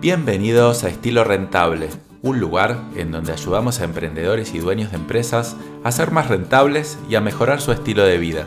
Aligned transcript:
Bienvenidos 0.00 0.84
a 0.84 0.90
Estilo 0.90 1.24
Rentable, 1.24 1.88
un 2.22 2.38
lugar 2.38 2.84
en 2.94 3.10
donde 3.10 3.32
ayudamos 3.32 3.80
a 3.80 3.84
emprendedores 3.84 4.54
y 4.54 4.60
dueños 4.60 4.92
de 4.92 4.96
empresas 4.96 5.56
a 5.82 5.90
ser 5.90 6.12
más 6.12 6.28
rentables 6.28 6.96
y 7.10 7.16
a 7.16 7.20
mejorar 7.20 7.60
su 7.60 7.72
estilo 7.72 8.04
de 8.04 8.16
vida. 8.16 8.46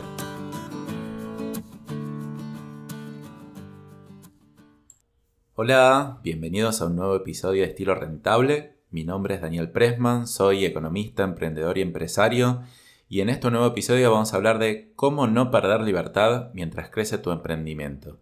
Hola, 5.54 6.20
bienvenidos 6.22 6.80
a 6.80 6.86
un 6.86 6.96
nuevo 6.96 7.16
episodio 7.16 7.60
de 7.60 7.68
Estilo 7.68 7.94
Rentable. 7.94 8.78
Mi 8.88 9.04
nombre 9.04 9.34
es 9.34 9.42
Daniel 9.42 9.70
Pressman, 9.70 10.26
soy 10.26 10.64
economista, 10.64 11.22
emprendedor 11.22 11.76
y 11.76 11.82
empresario 11.82 12.62
y 13.10 13.20
en 13.20 13.28
este 13.28 13.50
nuevo 13.50 13.66
episodio 13.66 14.10
vamos 14.10 14.32
a 14.32 14.36
hablar 14.38 14.58
de 14.58 14.94
cómo 14.96 15.26
no 15.26 15.50
perder 15.50 15.82
libertad 15.82 16.48
mientras 16.54 16.88
crece 16.88 17.18
tu 17.18 17.30
emprendimiento. 17.30 18.20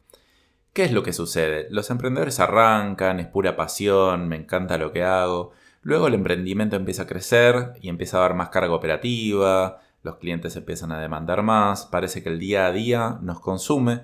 ¿Qué 0.73 0.84
es 0.84 0.93
lo 0.93 1.02
que 1.02 1.12
sucede? 1.12 1.66
Los 1.71 1.91
emprendedores 1.91 2.39
arrancan, 2.39 3.19
es 3.19 3.27
pura 3.27 3.57
pasión, 3.57 4.28
me 4.28 4.37
encanta 4.37 4.78
lo 4.78 4.92
que 4.92 5.02
hago. 5.02 5.52
Luego 5.83 6.06
el 6.06 6.15
emprendimiento 6.15 6.77
empieza 6.77 7.02
a 7.02 7.06
crecer 7.06 7.73
y 7.80 7.88
empieza 7.88 8.19
a 8.19 8.20
dar 8.20 8.34
más 8.34 8.51
carga 8.51 8.75
operativa, 8.75 9.80
los 10.02 10.16
clientes 10.16 10.55
empiezan 10.56 10.92
a 10.92 11.01
demandar 11.01 11.42
más, 11.42 11.87
parece 11.87 12.23
que 12.23 12.28
el 12.28 12.38
día 12.38 12.66
a 12.66 12.73
día 12.73 13.19
nos 13.23 13.41
consume 13.41 14.02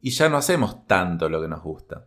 y 0.00 0.10
ya 0.10 0.28
no 0.28 0.36
hacemos 0.36 0.86
tanto 0.86 1.28
lo 1.28 1.40
que 1.40 1.48
nos 1.48 1.62
gusta. 1.62 2.06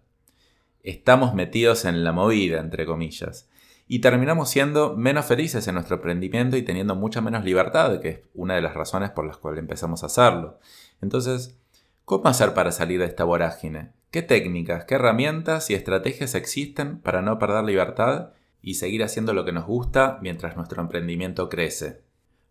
Estamos 0.83 1.33
metidos 1.33 1.83
en 1.85 2.03
la 2.03 2.11
movida, 2.11 2.59
entre 2.59 2.85
comillas, 2.85 3.49
y 3.87 3.99
terminamos 3.99 4.49
siendo 4.49 4.95
menos 4.95 5.25
felices 5.25 5.67
en 5.67 5.75
nuestro 5.75 5.97
emprendimiento 5.97 6.57
y 6.57 6.63
teniendo 6.63 6.95
mucha 6.95 7.21
menos 7.21 7.43
libertad, 7.43 7.99
que 7.99 8.09
es 8.09 8.19
una 8.33 8.55
de 8.55 8.61
las 8.61 8.73
razones 8.73 9.11
por 9.11 9.25
las 9.25 9.37
cuales 9.37 9.59
empezamos 9.59 10.03
a 10.03 10.07
hacerlo. 10.07 10.59
Entonces, 11.01 11.57
¿Cómo 12.05 12.27
hacer 12.27 12.53
para 12.53 12.71
salir 12.71 12.99
de 12.99 13.07
esta 13.07 13.23
vorágine? 13.23 13.89
¿Qué 14.11 14.21
técnicas, 14.21 14.85
qué 14.85 14.93
herramientas 14.93 15.71
y 15.71 15.73
estrategias 15.73 16.35
existen 16.35 16.99
para 16.99 17.23
no 17.23 17.39
perder 17.39 17.63
libertad 17.63 18.29
y 18.61 18.75
seguir 18.75 19.03
haciendo 19.03 19.33
lo 19.33 19.43
que 19.43 19.51
nos 19.51 19.65
gusta 19.65 20.19
mientras 20.21 20.55
nuestro 20.55 20.83
emprendimiento 20.83 21.49
crece? 21.49 22.03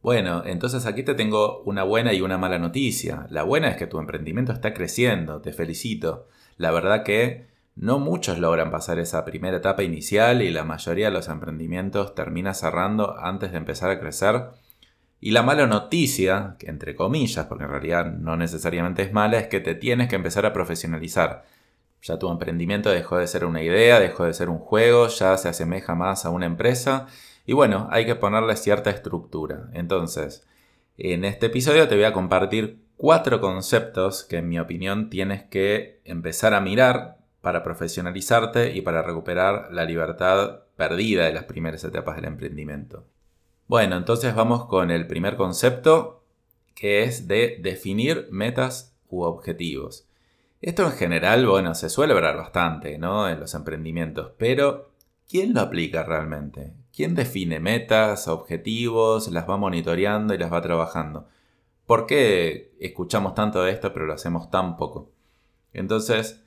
Bueno, 0.03 0.42
entonces 0.45 0.87
aquí 0.87 1.05
te 1.05 1.14
tengo 1.14 1.62
una 1.67 1.84
buena 1.84 2.12
y 2.12 2.20
una 2.20 2.37
mala 2.37 2.59
noticia. 2.59 3.29
La 3.31 3.45
buena 3.45 3.69
es 3.69 3.77
que 3.77 3.87
tu 3.87 4.01
emprendimiento 4.01 4.53
está 4.53 4.75
creciendo, 4.75 5.41
te 5.41 5.53
felicito. 5.53 6.27
La 6.57 6.73
verdad 6.73 7.05
que 7.05 7.47
no 7.77 8.01
muchos 8.01 8.41
logran 8.41 8.73
pasar 8.73 8.98
esa 8.98 9.25
primera 9.25 9.59
etapa 9.59 9.84
inicial 9.84 10.42
y 10.42 10.51
la 10.51 10.64
mayoría 10.64 11.07
de 11.07 11.12
los 11.12 11.29
emprendimientos 11.29 12.17
termina 12.17 12.55
cerrando 12.55 13.17
antes 13.20 13.53
de 13.53 13.59
empezar 13.59 13.91
a 13.91 14.01
crecer 14.01 14.48
y 15.20 15.31
la 15.31 15.43
mala 15.43 15.67
noticia, 15.67 16.57
entre 16.61 16.95
comillas, 16.95 17.47
porque 17.47 17.65
en 17.65 17.70
realidad 17.70 18.12
no 18.12 18.37
necesariamente 18.37 19.03
es 19.03 19.12
mala, 19.12 19.39
es 19.39 19.48
que 19.48 19.61
te 19.61 19.75
tienes 19.75 20.09
que 20.09 20.17
empezar 20.17 20.45
a 20.47 20.53
profesionalizar. 20.53 21.45
Ya 22.03 22.19
tu 22.19 22.31
emprendimiento 22.31 22.91
dejó 22.91 23.17
de 23.17 23.27
ser 23.27 23.47
una 23.47 23.62
idea, 23.62 23.98
dejó 23.98 24.25
de 24.25 24.35
ser 24.35 24.51
un 24.51 24.59
juego, 24.59 25.09
ya 25.09 25.37
se 25.39 25.48
asemeja 25.48 25.95
más 25.95 26.27
a 26.27 26.31
una 26.31 26.47
empresa 26.47 27.07
y 27.47 27.53
bueno, 27.53 27.89
hay 27.91 28.07
que 28.07 28.15
ponerle 28.15 28.57
cierta 28.57 28.91
estructura. 28.91 29.69
Entonces, 29.73 30.47
en 30.97 31.25
este 31.25 31.47
episodio 31.47 31.89
te 31.89 31.95
voy 31.95 32.05
a 32.05 32.12
compartir 32.12 32.85
cuatro 32.97 33.41
conceptos 33.41 34.25
que 34.25 34.39
en 34.39 34.48
mi 34.48 34.59
opinión 34.59 35.11
tienes 35.11 35.42
que 35.45 36.01
empezar 36.05 36.55
a 36.55 36.61
mirar 36.61 37.19
para 37.41 37.62
profesionalizarte 37.62 38.75
y 38.75 38.81
para 38.81 39.03
recuperar 39.03 39.69
la 39.70 39.85
libertad 39.85 40.61
perdida 40.77 41.25
de 41.27 41.35
las 41.35 41.45
primeras 41.45 41.85
etapas 41.85 42.17
del 42.17 42.27
emprendimiento. 42.27 43.07
Bueno, 43.67 43.97
entonces 43.97 44.34
vamos 44.34 44.67
con 44.67 44.91
el 44.91 45.07
primer 45.07 45.37
concepto, 45.37 46.23
que 46.75 47.05
es 47.05 47.29
de 47.29 47.59
definir 47.62 48.29
metas 48.31 48.95
u 49.09 49.23
objetivos. 49.23 50.07
Esto 50.61 50.84
en 50.84 50.93
general, 50.93 51.47
bueno, 51.47 51.75
se 51.75 51.89
suele 51.89 52.12
hablar 52.12 52.37
bastante, 52.37 52.98
¿no? 52.98 53.29
En 53.29 53.41
los 53.41 53.55
emprendimientos, 53.55 54.33
pero 54.37 54.91
¿quién 55.29 55.55
lo 55.55 55.62
aplica 55.62 56.03
realmente? 56.03 56.75
¿Quién 56.95 57.15
define 57.15 57.59
metas, 57.59 58.29
objetivos, 58.29 59.29
las 59.31 59.48
va 59.48 59.57
monitoreando 59.57 60.35
y 60.35 60.39
las 60.39 60.52
va 60.52 60.61
trabajando? 60.61 61.27
¿Por 61.86 62.07
qué 62.07 62.75
escuchamos 62.81 63.35
tanto 63.35 63.63
de 63.63 63.73
esto 63.73 63.92
pero 63.95 64.07
lo 64.07 64.13
hacemos 64.13 64.51
tan 64.51 64.77
poco? 64.77 65.11
Entonces, 65.73 66.42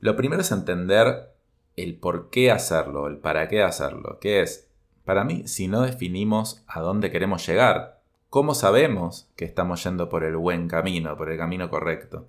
lo 0.00 0.16
primero 0.16 0.42
es 0.42 0.50
entender 0.50 1.32
el 1.76 1.96
por 1.96 2.30
qué 2.30 2.50
hacerlo, 2.50 3.06
el 3.06 3.18
para 3.18 3.48
qué 3.48 3.62
hacerlo, 3.62 4.18
que 4.20 4.42
es 4.42 4.68
para 5.06 5.22
mí, 5.22 5.46
si 5.46 5.68
no 5.68 5.82
definimos 5.82 6.64
a 6.66 6.80
dónde 6.80 7.12
queremos 7.12 7.46
llegar, 7.46 8.00
¿cómo 8.28 8.54
sabemos 8.54 9.30
que 9.36 9.44
estamos 9.44 9.84
yendo 9.84 10.08
por 10.08 10.24
el 10.24 10.36
buen 10.36 10.66
camino, 10.66 11.16
por 11.16 11.30
el 11.30 11.38
camino 11.38 11.70
correcto? 11.70 12.26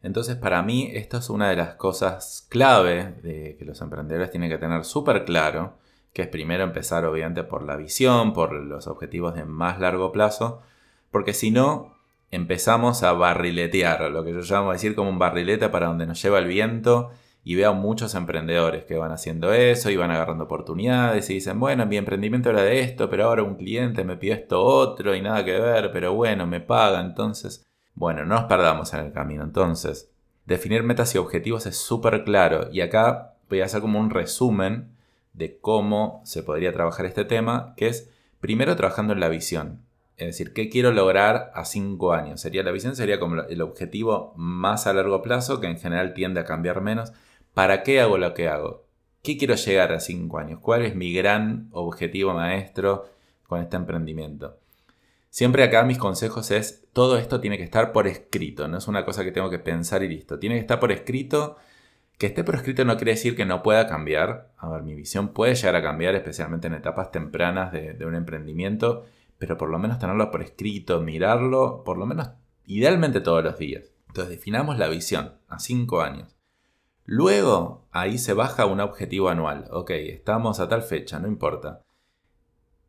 Entonces, 0.00 0.36
para 0.36 0.62
mí, 0.62 0.90
esto 0.94 1.18
es 1.18 1.28
una 1.28 1.50
de 1.50 1.56
las 1.56 1.74
cosas 1.74 2.46
clave 2.48 3.16
de 3.24 3.56
que 3.58 3.64
los 3.64 3.80
emprendedores 3.80 4.30
tienen 4.30 4.48
que 4.48 4.58
tener 4.58 4.84
súper 4.84 5.24
claro, 5.24 5.74
que 6.12 6.22
es 6.22 6.28
primero 6.28 6.62
empezar 6.62 7.04
obviamente 7.04 7.42
por 7.42 7.64
la 7.64 7.76
visión, 7.76 8.32
por 8.32 8.52
los 8.52 8.86
objetivos 8.86 9.34
de 9.34 9.44
más 9.44 9.80
largo 9.80 10.12
plazo, 10.12 10.62
porque 11.10 11.32
si 11.32 11.50
no, 11.50 11.96
empezamos 12.30 13.02
a 13.02 13.12
barriletear, 13.12 14.02
lo 14.12 14.22
que 14.22 14.32
yo 14.32 14.40
llamo 14.40 14.70
decir 14.70 14.94
como 14.94 15.10
un 15.10 15.18
barrilete 15.18 15.68
para 15.68 15.88
donde 15.88 16.06
nos 16.06 16.22
lleva 16.22 16.38
el 16.38 16.46
viento 16.46 17.10
y 17.44 17.54
veo 17.56 17.74
muchos 17.74 18.14
emprendedores 18.14 18.84
que 18.84 18.96
van 18.96 19.12
haciendo 19.12 19.52
eso 19.52 19.90
y 19.90 19.96
van 19.96 20.10
agarrando 20.10 20.44
oportunidades 20.44 21.28
y 21.28 21.34
dicen, 21.34 21.60
bueno, 21.60 21.84
mi 21.84 21.98
emprendimiento 21.98 22.48
era 22.50 22.62
de 22.62 22.80
esto, 22.80 23.10
pero 23.10 23.26
ahora 23.26 23.42
un 23.42 23.56
cliente 23.56 24.02
me 24.02 24.16
pidió 24.16 24.32
esto 24.34 24.62
otro 24.62 25.14
y 25.14 25.20
nada 25.20 25.44
que 25.44 25.60
ver, 25.60 25.92
pero 25.92 26.14
bueno, 26.14 26.46
me 26.46 26.60
paga, 26.60 27.00
entonces, 27.02 27.62
bueno, 27.94 28.24
no 28.24 28.34
nos 28.36 28.44
perdamos 28.44 28.94
en 28.94 29.00
el 29.00 29.12
camino. 29.12 29.44
Entonces, 29.44 30.10
definir 30.46 30.82
metas 30.82 31.14
y 31.14 31.18
objetivos 31.18 31.66
es 31.66 31.76
súper 31.76 32.24
claro 32.24 32.68
y 32.72 32.80
acá 32.80 33.36
voy 33.50 33.60
a 33.60 33.66
hacer 33.66 33.82
como 33.82 34.00
un 34.00 34.08
resumen 34.10 34.94
de 35.34 35.58
cómo 35.58 36.22
se 36.24 36.42
podría 36.42 36.72
trabajar 36.72 37.04
este 37.04 37.26
tema, 37.26 37.74
que 37.76 37.88
es 37.88 38.10
primero 38.40 38.74
trabajando 38.74 39.12
en 39.12 39.20
la 39.20 39.28
visión. 39.28 39.82
Es 40.16 40.28
decir, 40.28 40.52
¿qué 40.52 40.68
quiero 40.68 40.92
lograr 40.92 41.50
a 41.54 41.64
cinco 41.64 42.12
años? 42.12 42.40
Sería 42.40 42.62
la 42.62 42.70
visión, 42.70 42.94
sería 42.94 43.18
como 43.18 43.42
el 43.42 43.60
objetivo 43.60 44.32
más 44.36 44.86
a 44.86 44.92
largo 44.92 45.22
plazo, 45.22 45.60
que 45.60 45.66
en 45.66 45.78
general 45.78 46.14
tiende 46.14 46.40
a 46.40 46.44
cambiar 46.44 46.80
menos. 46.80 47.12
¿Para 47.54 47.84
qué 47.84 48.00
hago 48.00 48.18
lo 48.18 48.34
que 48.34 48.48
hago? 48.48 48.84
¿Qué 49.22 49.38
quiero 49.38 49.54
llegar 49.54 49.92
a 49.92 50.00
cinco 50.00 50.38
años? 50.38 50.58
¿Cuál 50.60 50.84
es 50.84 50.96
mi 50.96 51.12
gran 51.12 51.68
objetivo 51.70 52.34
maestro 52.34 53.08
con 53.46 53.60
este 53.60 53.76
emprendimiento? 53.76 54.58
Siempre 55.30 55.62
acá 55.62 55.84
mis 55.84 55.98
consejos 55.98 56.50
es, 56.50 56.84
todo 56.92 57.16
esto 57.16 57.40
tiene 57.40 57.56
que 57.56 57.62
estar 57.62 57.92
por 57.92 58.08
escrito, 58.08 58.66
no 58.66 58.78
es 58.78 58.88
una 58.88 59.04
cosa 59.04 59.24
que 59.24 59.32
tengo 59.32 59.50
que 59.50 59.60
pensar 59.60 60.02
y 60.02 60.08
listo. 60.08 60.38
Tiene 60.40 60.56
que 60.56 60.60
estar 60.60 60.80
por 60.80 60.92
escrito. 60.92 61.56
Que 62.18 62.26
esté 62.26 62.44
por 62.44 62.54
escrito 62.54 62.84
no 62.84 62.96
quiere 62.96 63.12
decir 63.12 63.34
que 63.36 63.44
no 63.44 63.62
pueda 63.62 63.86
cambiar. 63.86 64.52
A 64.58 64.68
ver, 64.68 64.82
mi 64.82 64.94
visión 64.94 65.28
puede 65.28 65.54
llegar 65.54 65.76
a 65.76 65.82
cambiar, 65.82 66.14
especialmente 66.14 66.66
en 66.66 66.74
etapas 66.74 67.10
tempranas 67.10 67.72
de, 67.72 67.94
de 67.94 68.06
un 68.06 68.14
emprendimiento, 68.14 69.04
pero 69.38 69.56
por 69.56 69.68
lo 69.70 69.78
menos 69.78 69.98
tenerlo 69.98 70.30
por 70.30 70.42
escrito, 70.42 71.00
mirarlo, 71.00 71.82
por 71.84 71.98
lo 71.98 72.06
menos 72.06 72.30
idealmente 72.66 73.20
todos 73.20 73.42
los 73.42 73.58
días. 73.58 73.92
Entonces 74.08 74.30
definamos 74.30 74.78
la 74.78 74.88
visión 74.88 75.34
a 75.48 75.58
cinco 75.58 76.02
años. 76.02 76.36
Luego, 77.06 77.86
ahí 77.92 78.16
se 78.16 78.32
baja 78.32 78.64
un 78.66 78.80
objetivo 78.80 79.28
anual. 79.28 79.66
Ok, 79.70 79.90
estamos 79.90 80.58
a 80.58 80.68
tal 80.68 80.82
fecha, 80.82 81.18
no 81.18 81.28
importa. 81.28 81.82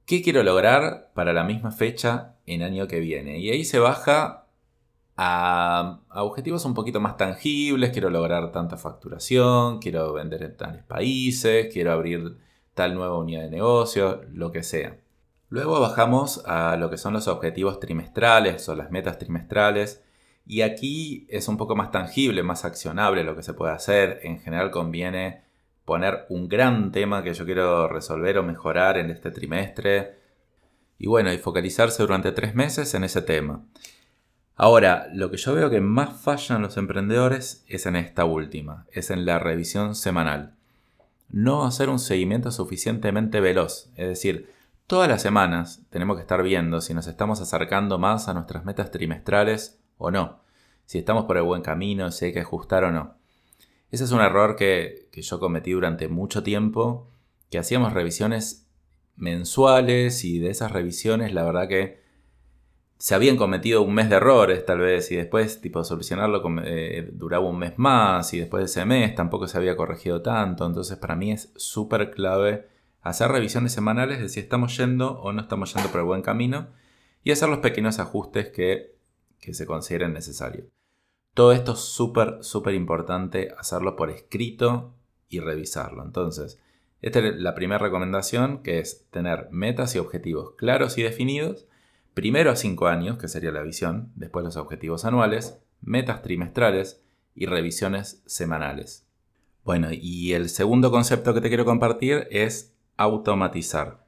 ¿Qué 0.06 0.22
quiero 0.22 0.44
lograr 0.44 1.12
para 1.14 1.34
la 1.34 1.44
misma 1.44 1.72
fecha 1.72 2.36
en 2.46 2.62
año 2.62 2.88
que 2.88 3.00
viene? 3.00 3.40
Y 3.40 3.50
ahí 3.50 3.66
se 3.66 3.80
baja 3.80 4.48
a, 5.18 6.02
objetivos 6.14 6.64
un 6.64 6.74
poquito 6.74 7.02
más 7.02 7.18
tangibles. 7.18 7.92
Quiero 7.92 8.10
lograr 8.10 8.52
tanta 8.52 8.78
facturación, 8.78 9.80
quiero 9.80 10.14
vender 10.14 10.44
en 10.44 10.56
tales 10.56 10.84
países, 10.84 11.74
quiero 11.74 11.92
abrir 11.92 12.38
tal 12.74 12.96
nueva 12.96 13.18
unidad 13.18 13.42
de 13.42 13.50
negocio, 13.50 14.22
lo 14.32 14.52
que 14.52 14.64
sea. 14.64 14.98
Luego 15.50 15.80
bajamos 15.80 16.44
a 16.46 16.78
lo 16.78 16.90
que 16.90 16.98
son 16.98 17.14
los 17.14 17.28
objetivos 17.28 17.80
trimestrales 17.80 18.68
o 18.70 18.76
las 18.76 18.92
metas 18.92 19.18
trimestrales 19.18 20.05
y 20.48 20.62
aquí 20.62 21.26
es 21.30 21.48
un 21.48 21.58
poco 21.58 21.76
más 21.76 21.92
tangible, 21.92 22.44
más 22.44 22.66
accionable 22.66 23.24
lo 23.24 23.36
que 23.36 23.44
se 23.44 23.54
puede 23.54 23.74
hacer. 23.74 24.20
En 24.24 24.40
general 24.40 24.70
conviene 24.70 25.42
poner 25.86 26.26
un 26.30 26.48
gran 26.48 26.92
tema 26.92 27.24
que 27.24 27.34
yo 27.34 27.46
quiero 27.46 27.88
resolver 27.88 28.38
o 28.38 28.44
mejorar 28.44 28.98
en 28.98 29.10
este 29.10 29.32
trimestre. 29.32 30.20
Y 31.00 31.08
bueno, 31.08 31.34
y 31.34 31.38
focalizarse 31.40 32.04
durante 32.04 32.32
tres 32.32 32.54
meses 32.54 32.94
en 32.94 33.04
ese 33.04 33.22
tema. 33.22 33.66
Ahora, 34.56 35.08
lo 35.14 35.32
que 35.32 35.38
yo 35.38 35.54
veo 35.54 35.70
que 35.70 35.82
más 35.82 36.22
fallan 36.22 36.62
los 36.62 36.78
emprendedores 36.78 37.66
es 37.68 37.86
en 37.88 37.96
esta 37.98 38.24
última, 38.24 38.86
es 38.92 39.10
en 39.10 39.26
la 39.26 39.40
revisión 39.40 39.96
semanal. 39.96 40.54
No 41.30 41.66
hacer 41.66 41.90
un 41.90 42.00
seguimiento 42.00 42.52
suficientemente 42.52 43.42
veloz, 43.42 43.90
es 43.96 44.08
decir, 44.08 44.50
todas 44.88 45.10
las 45.10 45.22
semanas 45.22 45.82
tenemos 45.90 46.16
que 46.16 46.22
estar 46.22 46.42
viendo 46.42 46.80
si 46.80 46.94
nos 46.94 47.08
estamos 47.08 47.42
acercando 47.42 47.98
más 47.98 48.30
a 48.30 48.34
nuestras 48.34 48.64
metas 48.64 48.92
trimestrales 48.92 49.80
o 49.98 50.12
no. 50.12 50.40
Si 50.86 51.00
estamos 51.00 51.26
por 51.26 51.38
el 51.38 51.44
buen 51.44 51.62
camino, 51.62 52.12
si 52.12 52.26
hay 52.26 52.34
que 52.34 52.42
ajustar 52.42 52.84
o 52.84 52.92
no. 52.92 53.16
Ese 53.92 54.04
es 54.04 54.12
un 54.12 54.22
error 54.22 54.56
que, 54.56 55.08
yo 55.14 55.40
cometí 55.40 55.72
durante 55.72 56.08
mucho 56.08 56.44
tiempo, 56.44 57.10
que 57.50 57.58
hacíamos 57.58 57.94
revisiones 57.94 58.68
mensuales 59.16 60.26
y 60.26 60.40
de 60.40 60.50
esas 60.50 60.74
revisiones 60.74 61.34
la 61.34 61.44
verdad 61.44 61.70
que 61.70 62.04
se 62.98 63.16
habían 63.16 63.38
cometido 63.38 63.82
un 63.82 63.94
mes 63.94 64.10
de 64.10 64.18
errores 64.18 64.66
tal 64.66 64.80
vez 64.80 65.10
y 65.12 65.16
después 65.16 65.62
tipo 65.62 65.84
solucionarlo 65.86 66.44
eh, 66.66 67.10
duraba 67.14 67.48
un 67.48 67.60
mes 67.60 67.74
más 67.78 68.34
y 68.34 68.40
después 68.40 68.62
de 68.62 68.66
ese 68.66 68.86
mes 68.86 69.16
tampoco 69.16 69.48
se 69.48 69.58
había 69.58 69.78
corregido 69.78 70.22
tanto. 70.22 70.66
Entonces 70.66 70.98
para 70.98 71.16
mí 71.16 71.32
es 71.32 71.54
súper 71.56 72.12
clave 72.12 72.68
hacer 73.02 73.30
revisiones 73.30 73.72
semanales 73.72 74.20
de 74.20 74.30
si 74.30 74.40
estamos 74.40 74.76
yendo 74.78 75.20
o 75.22 75.32
no 75.32 75.42
estamos 75.42 75.74
yendo 75.74 75.90
por 75.90 76.02
el 76.02 76.06
buen 76.06 76.22
camino 76.22 76.68
y 77.24 77.32
hacer 77.32 77.50
los 77.50 77.60
pequeños 77.60 78.00
ajustes 78.00 78.50
que, 78.50 78.95
que 79.46 79.54
se 79.54 79.68
consideren 79.68 80.14
necesarios. 80.14 80.68
Todo 81.36 81.52
esto 81.52 81.74
es 81.74 81.80
súper, 81.80 82.38
súper 82.42 82.74
importante 82.74 83.54
hacerlo 83.58 83.96
por 83.96 84.10
escrito 84.10 84.96
y 85.30 85.40
revisarlo. 85.40 86.04
Entonces, 86.04 86.60
esta 87.02 87.20
es 87.20 87.36
la 87.36 87.54
primera 87.54 87.78
recomendación 87.78 88.64
que 88.64 88.80
es 88.80 89.06
tener 89.12 89.50
metas 89.52 89.96
y 89.96 90.00
objetivos 90.00 90.56
claros 90.58 90.98
y 90.98 91.04
definidos 91.04 91.68
primero 92.16 92.50
a 92.50 92.56
5 92.56 92.88
años, 92.88 93.18
que 93.18 93.28
sería 93.28 93.52
la 93.52 93.62
visión, 93.62 94.12
después 94.16 94.44
los 94.44 94.56
objetivos 94.56 95.06
anuales, 95.06 95.60
metas 95.82 96.22
trimestrales 96.24 97.04
y 97.36 97.46
revisiones 97.46 98.24
semanales. 98.26 99.06
Bueno, 99.64 99.90
y 99.92 100.34
el 100.34 100.50
segundo 100.50 100.90
concepto 100.90 101.34
que 101.34 101.42
te 101.42 101.50
quiero 101.50 101.66
compartir 101.66 102.28
es 102.32 102.76
automatizar. 102.98 104.08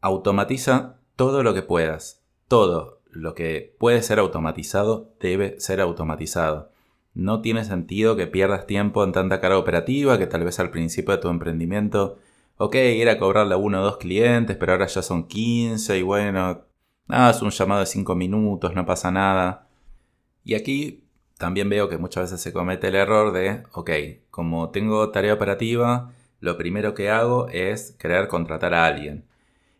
Automatiza 0.00 1.00
todo 1.16 1.42
lo 1.42 1.54
que 1.54 1.62
puedas. 1.62 2.22
Todo 2.46 2.97
lo 3.10 3.34
que 3.34 3.74
puede 3.78 4.02
ser 4.02 4.18
automatizado 4.18 5.12
debe 5.20 5.58
ser 5.60 5.80
automatizado. 5.80 6.70
No 7.14 7.40
tiene 7.40 7.64
sentido 7.64 8.16
que 8.16 8.26
pierdas 8.26 8.66
tiempo 8.66 9.04
en 9.04 9.12
tanta 9.12 9.40
carga 9.40 9.58
operativa 9.58 10.18
que 10.18 10.26
tal 10.26 10.44
vez 10.44 10.60
al 10.60 10.70
principio 10.70 11.14
de 11.14 11.22
tu 11.22 11.28
emprendimiento, 11.28 12.18
ok, 12.58 12.74
era 12.76 13.18
cobrarle 13.18 13.54
a 13.54 13.58
uno 13.58 13.80
o 13.80 13.84
dos 13.84 13.98
clientes, 13.98 14.56
pero 14.56 14.72
ahora 14.72 14.86
ya 14.86 15.02
son 15.02 15.26
15 15.26 15.98
y 15.98 16.02
bueno, 16.02 16.68
Ah, 17.08 17.30
es 17.30 17.40
un 17.42 17.50
llamado 17.50 17.80
de 17.80 17.86
5 17.86 18.14
minutos, 18.14 18.74
no 18.74 18.84
pasa 18.84 19.10
nada. 19.10 19.66
Y 20.44 20.54
aquí 20.54 21.04
también 21.38 21.68
veo 21.70 21.88
que 21.88 21.98
muchas 21.98 22.24
veces 22.24 22.40
se 22.42 22.52
comete 22.52 22.88
el 22.88 22.96
error 22.96 23.32
de, 23.32 23.64
ok, 23.72 23.90
como 24.30 24.70
tengo 24.70 25.10
tarea 25.10 25.34
operativa, 25.34 26.12
lo 26.40 26.58
primero 26.58 26.94
que 26.94 27.10
hago 27.10 27.48
es 27.48 27.92
querer 27.92 28.28
contratar 28.28 28.74
a 28.74 28.86
alguien. 28.86 29.27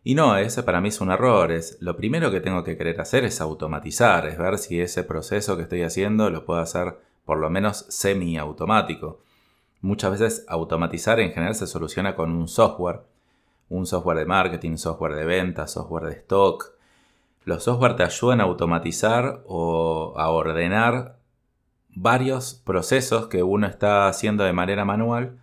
Y 0.09 0.15
no, 0.15 0.35
ese 0.37 0.63
para 0.63 0.81
mí 0.81 0.89
es 0.89 1.01
un 1.01 1.11
error. 1.11 1.51
Es, 1.51 1.77
lo 1.81 1.95
primero 1.95 2.31
que 2.31 2.41
tengo 2.41 2.63
que 2.63 2.75
querer 2.75 2.99
hacer 2.99 3.25
es 3.25 3.41
automatizar, 3.41 4.25
es 4.25 4.39
ver 4.39 4.57
si 4.57 4.81
ese 4.81 5.03
proceso 5.03 5.55
que 5.55 5.61
estoy 5.61 5.83
haciendo 5.83 6.31
lo 6.31 6.45
puedo 6.45 6.59
hacer 6.59 6.97
por 7.25 7.37
lo 7.37 7.51
menos 7.51 7.85
semi-automático. 7.89 9.21
Muchas 9.81 10.19
veces 10.19 10.45
automatizar 10.47 11.19
en 11.19 11.31
general 11.31 11.53
se 11.53 11.67
soluciona 11.67 12.15
con 12.15 12.31
un 12.31 12.47
software. 12.47 13.01
Un 13.69 13.85
software 13.85 14.17
de 14.17 14.25
marketing, 14.25 14.77
software 14.77 15.13
de 15.13 15.25
ventas, 15.25 15.73
software 15.73 16.05
de 16.05 16.13
stock, 16.13 16.73
los 17.45 17.65
software 17.65 17.95
te 17.95 18.01
ayudan 18.01 18.41
a 18.41 18.45
automatizar 18.45 19.43
o 19.45 20.15
a 20.17 20.31
ordenar 20.31 21.19
varios 21.89 22.55
procesos 22.55 23.27
que 23.27 23.43
uno 23.43 23.67
está 23.67 24.07
haciendo 24.07 24.43
de 24.43 24.53
manera 24.53 24.85
manual 24.85 25.37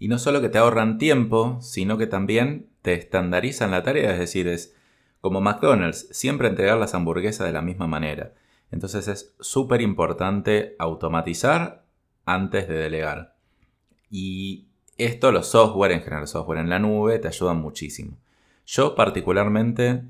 y 0.00 0.08
no 0.08 0.18
solo 0.18 0.40
que 0.40 0.48
te 0.48 0.58
ahorran 0.58 0.98
tiempo, 0.98 1.58
sino 1.60 1.98
que 1.98 2.08
también 2.08 2.71
te 2.82 2.94
estandarizan 2.94 3.70
la 3.70 3.82
tarea, 3.82 4.12
es 4.12 4.18
decir, 4.18 4.48
es 4.48 4.76
como 5.20 5.40
McDonald's, 5.40 6.08
siempre 6.10 6.48
entregar 6.48 6.78
las 6.78 6.94
hamburguesas 6.94 7.46
de 7.46 7.52
la 7.52 7.62
misma 7.62 7.86
manera. 7.86 8.34
Entonces 8.70 9.06
es 9.08 9.34
súper 9.40 9.80
importante 9.80 10.74
automatizar 10.78 11.84
antes 12.24 12.68
de 12.68 12.74
delegar. 12.74 13.36
Y 14.10 14.66
esto 14.98 15.30
los 15.32 15.46
software, 15.46 15.92
en 15.92 16.02
general 16.02 16.26
software 16.26 16.58
en 16.58 16.70
la 16.70 16.78
nube, 16.78 17.18
te 17.18 17.28
ayudan 17.28 17.60
muchísimo. 17.60 18.18
Yo 18.66 18.94
particularmente 18.94 20.02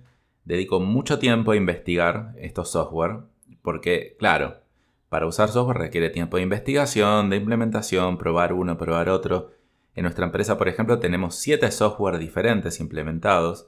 dedico 0.44 0.80
mucho 0.80 1.18
tiempo 1.18 1.52
a 1.52 1.56
investigar 1.56 2.34
estos 2.38 2.70
software, 2.70 3.20
porque, 3.62 4.16
claro, 4.18 4.62
para 5.08 5.26
usar 5.26 5.50
software 5.50 5.78
requiere 5.78 6.10
tiempo 6.10 6.36
de 6.36 6.42
investigación, 6.42 7.30
de 7.30 7.36
implementación, 7.36 8.18
probar 8.18 8.52
uno, 8.52 8.78
probar 8.78 9.08
otro. 9.08 9.50
En 9.94 10.02
nuestra 10.02 10.24
empresa, 10.24 10.56
por 10.58 10.68
ejemplo, 10.68 10.98
tenemos 10.98 11.36
7 11.36 11.70
software 11.70 12.18
diferentes 12.18 12.80
implementados. 12.80 13.66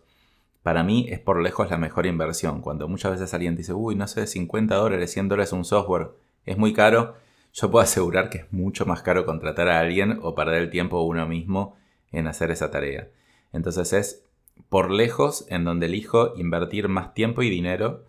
Para 0.63 0.83
mí 0.83 1.07
es 1.11 1.21
por 1.21 1.43
lejos 1.43 1.71
la 1.71 1.77
mejor 1.77 2.07
inversión. 2.07 2.63
Cuando 2.63 2.89
muchas 2.89 3.13
veces 3.13 3.35
alguien 3.35 3.57
dice, 3.57 3.75
uy, 3.75 3.95
no 3.95 4.07
sé, 4.07 4.27
50 4.27 4.75
dólares, 4.75 5.13
100 5.13 5.29
dólares 5.29 5.53
un 5.53 5.65
software 5.65 6.11
es 6.47 6.57
muy 6.57 6.73
caro, 6.73 7.17
yo 7.53 7.71
puedo 7.71 7.83
asegurar 7.83 8.31
que 8.31 8.39
es 8.39 8.53
mucho 8.53 8.87
más 8.87 9.03
caro 9.03 9.27
contratar 9.27 9.69
a 9.69 9.81
alguien 9.81 10.19
o 10.23 10.35
perder 10.35 10.63
el 10.63 10.71
tiempo 10.71 11.03
uno 11.03 11.27
mismo 11.27 11.77
en 12.11 12.27
hacer 12.27 12.51
esa 12.51 12.71
tarea. 12.71 13.09
Entonces 13.53 13.93
es 13.93 14.25
por 14.69 14.91
lejos 14.91 15.47
en 15.49 15.65
donde 15.65 15.87
elijo 15.87 16.35
invertir 16.37 16.89
más 16.89 17.15
tiempo 17.15 17.43
y 17.43 17.51
dinero 17.51 18.05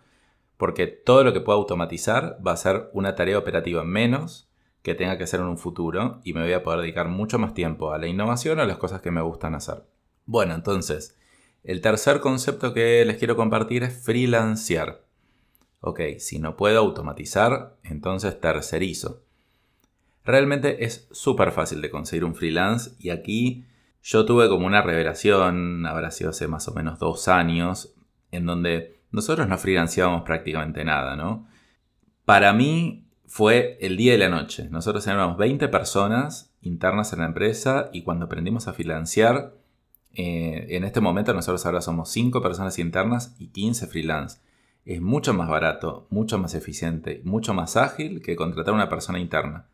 porque 0.56 0.86
todo 0.86 1.22
lo 1.22 1.32
que 1.32 1.40
pueda 1.40 1.58
automatizar 1.58 2.38
va 2.44 2.52
a 2.52 2.56
ser 2.56 2.88
una 2.92 3.14
tarea 3.14 3.38
operativa 3.38 3.84
menos 3.84 4.48
que 4.86 4.94
tenga 4.94 5.18
que 5.18 5.24
hacer 5.24 5.40
en 5.40 5.46
un 5.46 5.58
futuro 5.58 6.20
y 6.22 6.32
me 6.32 6.42
voy 6.42 6.52
a 6.52 6.62
poder 6.62 6.82
dedicar 6.82 7.08
mucho 7.08 7.40
más 7.40 7.54
tiempo 7.54 7.92
a 7.92 7.98
la 7.98 8.06
innovación 8.06 8.60
o 8.60 8.62
a 8.62 8.66
las 8.66 8.78
cosas 8.78 9.00
que 9.00 9.10
me 9.10 9.20
gustan 9.20 9.56
hacer. 9.56 9.82
Bueno, 10.26 10.54
entonces, 10.54 11.18
el 11.64 11.80
tercer 11.80 12.20
concepto 12.20 12.72
que 12.72 13.04
les 13.04 13.16
quiero 13.16 13.34
compartir 13.34 13.82
es 13.82 14.00
freelancear. 14.04 15.04
Ok, 15.80 16.02
si 16.20 16.38
no 16.38 16.56
puedo 16.56 16.78
automatizar, 16.78 17.74
entonces 17.82 18.40
tercerizo. 18.40 19.24
Realmente 20.24 20.84
es 20.84 21.08
súper 21.10 21.50
fácil 21.50 21.80
de 21.82 21.90
conseguir 21.90 22.24
un 22.24 22.36
freelance 22.36 22.92
y 23.00 23.10
aquí 23.10 23.64
yo 24.04 24.24
tuve 24.24 24.48
como 24.48 24.68
una 24.68 24.82
revelación, 24.82 25.84
habrá 25.84 26.12
sido 26.12 26.30
hace 26.30 26.46
más 26.46 26.68
o 26.68 26.74
menos 26.74 27.00
dos 27.00 27.26
años, 27.26 27.92
en 28.30 28.46
donde 28.46 29.00
nosotros 29.10 29.48
no 29.48 29.58
freelanciábamos 29.58 30.22
prácticamente 30.22 30.84
nada, 30.84 31.16
¿no? 31.16 31.48
Para 32.24 32.52
mí 32.52 33.05
fue 33.26 33.76
el 33.80 33.96
día 33.96 34.14
y 34.14 34.18
la 34.18 34.28
noche. 34.28 34.68
Nosotros 34.70 35.06
éramos 35.06 35.36
20 35.36 35.68
personas 35.68 36.52
internas 36.62 37.12
en 37.12 37.20
la 37.20 37.26
empresa 37.26 37.90
y 37.92 38.02
cuando 38.02 38.26
aprendimos 38.26 38.68
a 38.68 38.72
freelancear, 38.72 39.54
eh, 40.14 40.66
en 40.70 40.84
este 40.84 41.00
momento 41.00 41.34
nosotros 41.34 41.64
ahora 41.66 41.80
somos 41.80 42.08
5 42.10 42.40
personas 42.40 42.78
internas 42.78 43.34
y 43.38 43.48
15 43.48 43.86
freelance. 43.86 44.38
Es 44.84 45.00
mucho 45.02 45.34
más 45.34 45.48
barato, 45.48 46.06
mucho 46.10 46.38
más 46.38 46.54
eficiente, 46.54 47.20
mucho 47.24 47.52
más 47.52 47.76
ágil 47.76 48.22
que 48.22 48.36
contratar 48.36 48.72
una 48.72 48.88
persona 48.88 49.18
interna. 49.18 49.66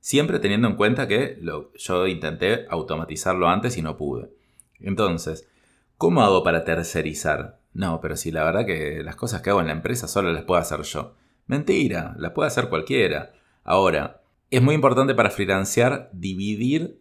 Siempre 0.00 0.38
teniendo 0.38 0.68
en 0.68 0.76
cuenta 0.76 1.08
que 1.08 1.40
yo 1.76 2.06
intenté 2.06 2.66
automatizarlo 2.70 3.48
antes 3.48 3.76
y 3.76 3.82
no 3.82 3.96
pude. 3.96 4.30
Entonces, 4.80 5.48
¿cómo 5.96 6.22
hago 6.22 6.42
para 6.42 6.64
tercerizar? 6.64 7.60
No, 7.72 8.00
pero 8.00 8.16
si 8.16 8.30
la 8.30 8.44
verdad 8.44 8.66
que 8.66 9.02
las 9.02 9.16
cosas 9.16 9.42
que 9.42 9.50
hago 9.50 9.60
en 9.60 9.66
la 9.66 9.72
empresa 9.72 10.08
solo 10.08 10.32
las 10.32 10.44
puedo 10.44 10.60
hacer 10.60 10.82
yo. 10.82 11.14
Mentira, 11.46 12.14
las 12.18 12.32
puede 12.32 12.48
hacer 12.48 12.68
cualquiera. 12.68 13.32
Ahora, 13.64 14.22
es 14.50 14.62
muy 14.62 14.74
importante 14.74 15.14
para 15.14 15.30
financiar 15.30 16.10
dividir 16.12 17.00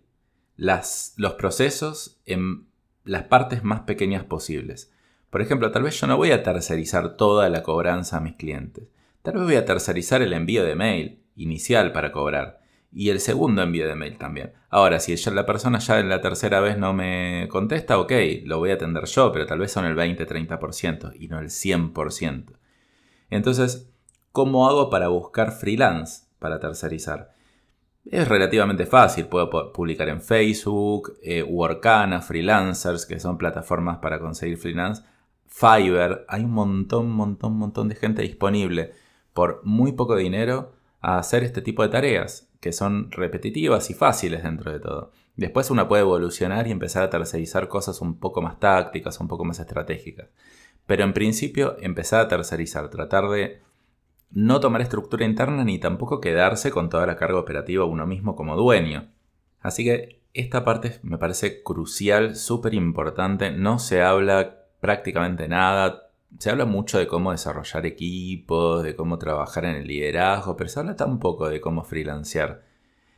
los 0.58 1.34
procesos 1.38 2.22
en 2.26 2.68
las 3.04 3.24
partes 3.24 3.64
más 3.64 3.82
pequeñas 3.82 4.24
posibles. 4.24 4.94
Por 5.30 5.42
ejemplo, 5.42 5.72
tal 5.72 5.84
vez 5.84 6.00
yo 6.00 6.08
no 6.08 6.18
voy 6.18 6.32
a 6.32 6.44
tercerizar 6.44 7.16
toda 7.18 7.50
la 7.50 7.64
cobranza 7.64 8.18
a 8.18 8.22
mis 8.22 8.36
clientes. 8.36 8.88
Tal 9.22 9.36
vez 9.36 9.44
voy 9.44 9.56
a 9.56 9.66
tercerizar 9.66 10.22
el 10.22 10.34
envío 10.34 10.64
de 10.64 10.76
mail 10.76 11.24
inicial 11.36 11.92
para 11.92 12.12
cobrar 12.12 12.60
y 12.92 13.10
el 13.10 13.22
segundo 13.22 13.62
envío 13.62 13.88
de 13.88 13.96
mail 13.96 14.18
también. 14.18 14.54
Ahora, 14.70 15.00
si 15.00 15.16
la 15.32 15.46
persona 15.46 15.80
ya 15.80 16.00
en 16.00 16.10
la 16.10 16.22
tercera 16.22 16.60
vez 16.60 16.78
no 16.78 16.94
me 16.94 17.48
contesta, 17.50 17.98
ok, 17.98 18.12
lo 18.44 18.60
voy 18.60 18.72
a 18.72 18.74
atender 18.74 19.06
yo, 19.06 19.32
pero 19.32 19.46
tal 19.46 19.60
vez 19.60 19.72
son 19.72 19.86
el 19.86 19.96
20-30% 19.96 21.14
y 21.18 21.28
no 21.28 21.40
el 21.40 21.48
100%. 21.48 22.58
Entonces, 23.30 23.91
¿cómo 24.32 24.68
hago 24.68 24.90
para 24.90 25.10
buscar 25.10 25.52
freelance 25.52 26.26
para 26.40 26.60
tercerizar? 26.60 27.34
Es 28.06 28.28
relativamente 28.28 28.86
fácil, 28.86 29.28
puedo 29.28 29.72
publicar 29.72 30.10
en 30.10 30.22
Facebook, 30.22 31.18
eh, 31.22 31.44
Workana, 31.44 32.22
Freelancers, 32.22 33.06
que 33.06 33.20
son 33.20 33.38
plataformas 33.38 34.00
para 34.00 34.20
conseguir 34.20 34.58
freelance, 34.58 35.04
Fiverr, 35.52 36.26
hay 36.30 36.46
un 36.46 36.52
montón, 36.52 37.10
montón, 37.10 37.58
montón 37.58 37.90
de 37.90 37.96
gente 37.96 38.22
disponible 38.22 38.94
por 39.34 39.60
muy 39.66 39.92
poco 39.92 40.16
dinero 40.16 40.72
a 41.02 41.18
hacer 41.18 41.44
este 41.44 41.62
tipo 41.62 41.84
de 41.84 41.90
tareas 41.90 42.50
que 42.62 42.72
son 42.72 43.12
repetitivas 43.12 43.90
y 43.90 43.94
fáciles 43.94 44.44
dentro 44.44 44.72
de 44.72 44.80
todo. 44.80 45.12
Después 45.36 45.70
uno 45.70 45.88
puede 45.88 46.04
evolucionar 46.04 46.68
y 46.68 46.72
empezar 46.72 47.04
a 47.04 47.10
tercerizar 47.10 47.68
cosas 47.68 48.00
un 48.00 48.18
poco 48.18 48.42
más 48.42 48.60
tácticas, 48.60 49.20
un 49.20 49.28
poco 49.28 49.44
más 49.44 49.60
estratégicas. 49.60 50.30
Pero 50.86 51.04
en 51.04 51.14
principio 51.14 51.76
empezar 51.80 52.22
a 52.22 52.28
tercerizar, 52.28 52.90
tratar 52.90 53.28
de 53.30 53.62
no 54.32 54.60
tomar 54.60 54.82
estructura 54.82 55.26
interna 55.26 55.64
ni 55.64 55.80
tampoco 55.80 56.22
quedarse 56.22 56.72
con 56.72 56.90
toda 56.90 57.06
la 57.06 57.16
carga 57.16 57.40
operativa 57.40 57.86
uno 57.86 58.08
mismo 58.08 58.36
como 58.36 58.56
dueño. 58.56 59.10
Así 59.60 59.84
que 59.84 60.22
esta 60.34 60.64
parte 60.64 61.00
me 61.04 61.18
parece 61.18 61.62
crucial, 61.64 62.36
súper 62.36 62.74
importante, 62.74 63.52
no 63.52 63.80
se 63.80 64.02
habla 64.02 64.66
prácticamente 64.80 65.48
nada, 65.48 66.12
se 66.40 66.50
habla 66.50 66.66
mucho 66.66 66.98
de 66.98 67.08
cómo 67.08 67.32
desarrollar 67.32 67.86
equipos, 67.86 68.84
de 68.84 68.96
cómo 68.96 69.18
trabajar 69.18 69.66
en 69.66 69.76
el 69.76 69.88
liderazgo, 69.88 70.56
pero 70.56 70.70
se 70.70 70.80
habla 70.80 70.96
tampoco 70.96 71.50
de 71.50 71.60
cómo 71.60 71.84
freelancear. 71.84 72.64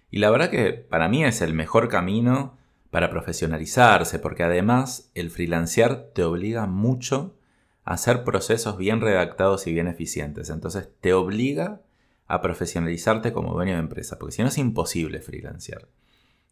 Y 0.09 0.19
la 0.19 0.29
verdad 0.31 0.49
que 0.49 0.73
para 0.73 1.07
mí 1.07 1.23
es 1.23 1.41
el 1.41 1.53
mejor 1.53 1.89
camino 1.89 2.57
para 2.91 3.09
profesionalizarse, 3.09 4.19
porque 4.19 4.43
además 4.43 5.11
el 5.15 5.29
freelancear 5.29 6.09
te 6.13 6.23
obliga 6.23 6.65
mucho 6.67 7.35
hacer 7.83 8.23
procesos 8.23 8.77
bien 8.77 9.01
redactados 9.01 9.67
y 9.67 9.73
bien 9.73 9.87
eficientes. 9.87 10.49
Entonces 10.49 10.89
te 11.01 11.13
obliga 11.13 11.81
a 12.27 12.41
profesionalizarte 12.41 13.33
como 13.33 13.53
dueño 13.53 13.73
de 13.73 13.79
empresa, 13.79 14.17
porque 14.17 14.35
si 14.35 14.41
no 14.41 14.47
es 14.47 14.57
imposible 14.57 15.21
freelancear. 15.21 15.87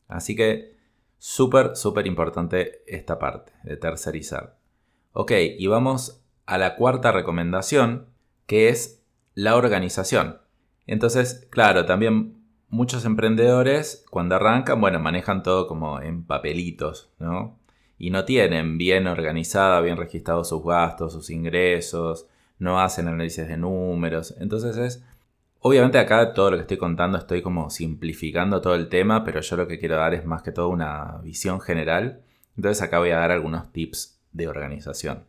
Así 0.08 0.36
que 0.36 0.76
súper, 1.18 1.76
súper 1.76 2.08
importante 2.08 2.84
esta 2.88 3.18
parte 3.18 3.54
de 3.64 3.78
tercerizar. 3.78 4.58
Ok, 5.14 5.32
y 5.58 5.68
vamos 5.68 6.22
a 6.46 6.58
la 6.58 6.76
cuarta 6.76 7.12
recomendación, 7.12 8.08
que 8.46 8.70
es 8.70 9.02
la 9.34 9.56
organización. 9.56 10.40
Entonces, 10.88 11.48
claro, 11.50 11.86
también 11.86 12.44
muchos 12.68 13.06
emprendedores 13.06 14.06
cuando 14.10 14.36
arrancan, 14.36 14.82
bueno, 14.82 15.00
manejan 15.00 15.44
todo 15.44 15.68
como 15.68 16.02
en 16.02 16.26
papelitos, 16.26 17.14
¿no? 17.20 17.60
Y 18.02 18.10
no 18.10 18.26
tienen 18.26 18.80
bien 18.80 19.06
organizada, 19.06 19.80
bien 19.80 19.96
registrados 19.96 20.50
sus 20.50 20.66
gastos, 20.66 21.14
sus 21.14 21.30
ingresos, 21.30 22.26
no 22.58 22.80
hacen 22.80 23.08
análisis 23.08 23.48
de 23.48 23.58
números. 23.58 24.34
Entonces 24.40 24.76
es, 24.76 25.04
obviamente 25.60 26.00
acá 26.00 26.34
todo 26.34 26.50
lo 26.50 26.58
que 26.58 26.62
estoy 26.62 26.78
contando 26.78 27.20
estoy 27.20 27.44
como 27.44 27.70
simplificando 27.70 28.60
todo 28.60 28.74
el 28.74 28.90
tema, 28.90 29.24
pero 29.24 29.40
yo 29.42 29.56
lo 29.56 29.68
que 29.68 29.78
quiero 29.78 29.98
dar 29.98 30.16
es 30.16 30.26
más 30.26 30.42
que 30.42 30.52
todo 30.52 30.70
una 30.70 31.20
visión 31.24 31.62
general. 31.62 32.24
Entonces 32.58 32.82
acá 32.82 32.98
voy 32.98 33.12
a 33.12 33.20
dar 33.20 33.30
algunos 33.30 33.72
tips 33.72 34.20
de 34.32 34.48
organización. 34.48 35.26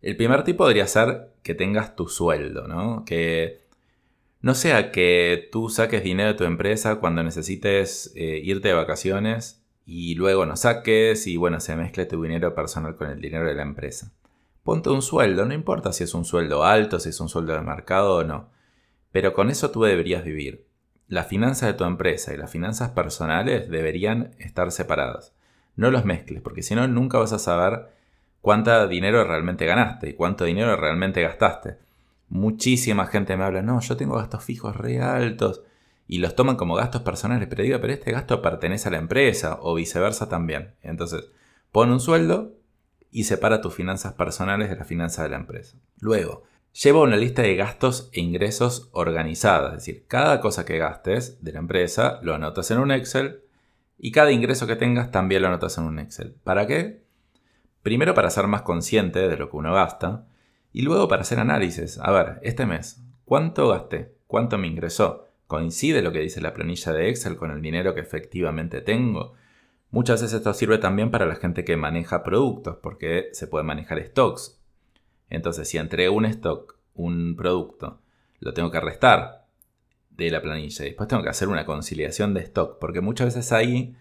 El 0.00 0.16
primer 0.16 0.44
tip 0.44 0.58
podría 0.58 0.86
ser 0.86 1.32
que 1.42 1.56
tengas 1.56 1.96
tu 1.96 2.06
sueldo, 2.06 2.68
¿no? 2.68 3.04
Que 3.04 3.62
no 4.42 4.54
sea 4.54 4.92
que 4.92 5.48
tú 5.50 5.68
saques 5.68 6.04
dinero 6.04 6.28
de 6.28 6.38
tu 6.38 6.44
empresa 6.44 7.00
cuando 7.00 7.24
necesites 7.24 8.12
eh, 8.14 8.40
irte 8.44 8.68
de 8.68 8.74
vacaciones 8.74 9.59
y 9.92 10.14
luego 10.14 10.46
no 10.46 10.54
saques 10.54 11.26
y 11.26 11.36
bueno, 11.36 11.58
se 11.58 11.74
mezcle 11.74 12.06
tu 12.06 12.22
dinero 12.22 12.54
personal 12.54 12.94
con 12.94 13.10
el 13.10 13.20
dinero 13.20 13.48
de 13.48 13.54
la 13.54 13.62
empresa. 13.62 14.12
Ponte 14.62 14.88
un 14.88 15.02
sueldo, 15.02 15.46
no 15.46 15.52
importa 15.52 15.92
si 15.92 16.04
es 16.04 16.14
un 16.14 16.24
sueldo 16.24 16.62
alto, 16.62 17.00
si 17.00 17.08
es 17.08 17.18
un 17.18 17.28
sueldo 17.28 17.54
de 17.54 17.62
mercado 17.62 18.18
o 18.18 18.22
no. 18.22 18.50
Pero 19.10 19.32
con 19.32 19.50
eso 19.50 19.72
tú 19.72 19.82
deberías 19.82 20.24
vivir. 20.24 20.64
Las 21.08 21.26
finanzas 21.26 21.70
de 21.70 21.74
tu 21.74 21.82
empresa 21.82 22.32
y 22.32 22.36
las 22.36 22.52
finanzas 22.52 22.90
personales 22.90 23.68
deberían 23.68 24.30
estar 24.38 24.70
separadas. 24.70 25.34
No 25.74 25.90
los 25.90 26.04
mezcles, 26.04 26.40
porque 26.40 26.62
si 26.62 26.76
no 26.76 26.86
nunca 26.86 27.18
vas 27.18 27.32
a 27.32 27.40
saber 27.40 27.88
cuánto 28.40 28.86
dinero 28.86 29.24
realmente 29.24 29.66
ganaste 29.66 30.10
y 30.10 30.14
cuánto 30.14 30.44
dinero 30.44 30.76
realmente 30.76 31.20
gastaste. 31.20 31.78
Muchísima 32.28 33.06
gente 33.06 33.36
me 33.36 33.42
habla, 33.42 33.62
no, 33.62 33.80
yo 33.80 33.96
tengo 33.96 34.14
gastos 34.14 34.44
fijos 34.44 34.76
re 34.76 35.00
altos 35.00 35.64
y 36.10 36.18
los 36.18 36.34
toman 36.34 36.56
como 36.56 36.74
gastos 36.74 37.02
personales, 37.02 37.46
pero 37.48 37.62
digo, 37.62 37.80
pero 37.80 37.92
este 37.92 38.10
gasto 38.10 38.42
pertenece 38.42 38.88
a 38.88 38.90
la 38.90 38.98
empresa 38.98 39.58
o 39.62 39.76
viceversa 39.76 40.28
también. 40.28 40.74
Entonces, 40.82 41.30
pon 41.70 41.92
un 41.92 42.00
sueldo 42.00 42.56
y 43.12 43.24
separa 43.24 43.60
tus 43.60 43.74
finanzas 43.74 44.14
personales 44.14 44.70
de 44.70 44.74
las 44.74 44.88
finanzas 44.88 45.22
de 45.22 45.30
la 45.30 45.36
empresa. 45.36 45.76
Luego, 46.00 46.42
lleva 46.72 47.02
una 47.02 47.16
lista 47.16 47.42
de 47.42 47.54
gastos 47.54 48.10
e 48.12 48.18
ingresos 48.18 48.88
organizada, 48.90 49.68
es 49.68 49.74
decir, 49.74 50.04
cada 50.08 50.40
cosa 50.40 50.64
que 50.64 50.78
gastes 50.78 51.44
de 51.44 51.52
la 51.52 51.60
empresa 51.60 52.18
lo 52.22 52.34
anotas 52.34 52.72
en 52.72 52.78
un 52.78 52.90
Excel 52.90 53.42
y 53.96 54.10
cada 54.10 54.32
ingreso 54.32 54.66
que 54.66 54.74
tengas 54.74 55.12
también 55.12 55.42
lo 55.42 55.46
anotas 55.46 55.78
en 55.78 55.84
un 55.84 56.00
Excel. 56.00 56.34
¿Para 56.42 56.66
qué? 56.66 57.04
Primero 57.84 58.14
para 58.14 58.30
ser 58.30 58.48
más 58.48 58.62
consciente 58.62 59.28
de 59.28 59.36
lo 59.36 59.48
que 59.48 59.56
uno 59.56 59.72
gasta 59.74 60.26
y 60.72 60.82
luego 60.82 61.06
para 61.06 61.22
hacer 61.22 61.38
análisis. 61.38 61.98
A 61.98 62.10
ver, 62.10 62.40
este 62.42 62.66
mes, 62.66 63.00
¿cuánto 63.24 63.68
gasté? 63.68 64.16
¿Cuánto 64.26 64.58
me 64.58 64.66
ingresó? 64.66 65.29
¿Coincide 65.50 66.00
lo 66.00 66.12
que 66.12 66.20
dice 66.20 66.40
la 66.40 66.54
planilla 66.54 66.92
de 66.92 67.08
Excel 67.08 67.34
con 67.34 67.50
el 67.50 67.60
dinero 67.60 67.92
que 67.92 68.00
efectivamente 68.00 68.82
tengo? 68.82 69.34
Muchas 69.90 70.22
veces 70.22 70.36
esto 70.36 70.54
sirve 70.54 70.78
también 70.78 71.10
para 71.10 71.26
la 71.26 71.34
gente 71.34 71.64
que 71.64 71.76
maneja 71.76 72.22
productos, 72.22 72.76
porque 72.80 73.30
se 73.32 73.48
puede 73.48 73.64
manejar 73.64 74.00
stocks. 74.00 74.62
Entonces, 75.28 75.68
si 75.68 75.76
entre 75.76 76.08
un 76.08 76.24
stock, 76.26 76.76
un 76.94 77.34
producto, 77.34 78.00
lo 78.38 78.54
tengo 78.54 78.70
que 78.70 78.78
restar 78.78 79.48
de 80.10 80.30
la 80.30 80.40
planilla 80.40 80.84
y 80.84 80.90
después 80.90 81.08
tengo 81.08 81.24
que 81.24 81.30
hacer 81.30 81.48
una 81.48 81.66
conciliación 81.66 82.32
de 82.32 82.42
stock, 82.42 82.78
porque 82.78 83.00
muchas 83.00 83.34
veces 83.34 83.50
ahí 83.50 83.96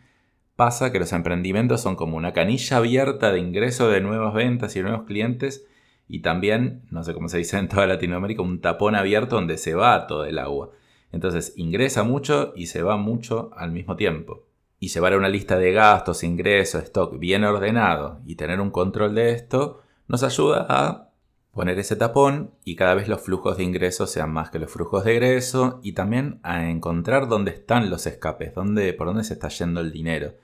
pasa 0.55 0.91
que 0.91 0.99
los 0.99 1.13
emprendimientos 1.13 1.81
son 1.81 1.95
como 1.95 2.15
una 2.15 2.31
canilla 2.31 2.77
abierta 2.77 3.31
de 3.31 3.39
ingreso 3.39 3.89
de 3.89 4.01
nuevas 4.01 4.35
ventas 4.35 4.75
y 4.75 4.83
nuevos 4.83 5.07
clientes 5.07 5.65
y 6.07 6.21
también, 6.21 6.83
no 6.91 7.03
sé 7.03 7.15
cómo 7.15 7.27
se 7.27 7.39
dice 7.39 7.57
en 7.57 7.69
toda 7.69 7.87
Latinoamérica, 7.87 8.43
un 8.43 8.61
tapón 8.61 8.93
abierto 8.93 9.35
donde 9.35 9.57
se 9.57 9.73
va 9.73 10.05
todo 10.05 10.25
el 10.25 10.37
agua. 10.37 10.73
Entonces 11.11 11.53
ingresa 11.55 12.03
mucho 12.03 12.53
y 12.55 12.67
se 12.67 12.83
va 12.83 12.97
mucho 12.97 13.51
al 13.55 13.71
mismo 13.71 13.95
tiempo. 13.95 14.45
Y 14.79 14.89
llevar 14.89 15.17
una 15.17 15.29
lista 15.29 15.57
de 15.57 15.73
gastos, 15.73 16.23
ingresos, 16.23 16.83
stock 16.83 17.17
bien 17.19 17.43
ordenado 17.43 18.19
y 18.25 18.35
tener 18.35 18.61
un 18.61 18.71
control 18.71 19.15
de 19.15 19.31
esto 19.31 19.81
nos 20.07 20.23
ayuda 20.23 20.65
a 20.69 21.09
poner 21.51 21.77
ese 21.79 21.95
tapón 21.95 22.51
y 22.63 22.75
cada 22.75 22.93
vez 22.93 23.07
los 23.07 23.21
flujos 23.21 23.57
de 23.57 23.63
ingresos 23.63 24.09
sean 24.11 24.31
más 24.31 24.49
que 24.49 24.59
los 24.59 24.71
flujos 24.71 25.03
de 25.03 25.13
egreso 25.13 25.79
y 25.83 25.93
también 25.93 26.39
a 26.43 26.69
encontrar 26.69 27.27
dónde 27.27 27.51
están 27.51 27.89
los 27.89 28.05
escapes, 28.05 28.53
dónde, 28.53 28.93
por 28.93 29.07
dónde 29.07 29.23
se 29.23 29.33
está 29.33 29.49
yendo 29.49 29.81
el 29.81 29.91
dinero, 29.91 30.35